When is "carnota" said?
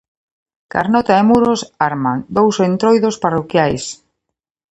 0.73-1.13